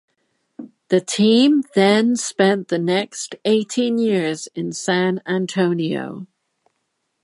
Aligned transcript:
The 0.87 0.99
team 0.99 1.61
then 1.75 2.15
spent 2.15 2.69
the 2.69 2.79
next 2.79 3.35
eighteen 3.45 3.99
years 3.99 4.47
in 4.55 4.71
San 4.71 5.21
Antonio. 5.27 6.25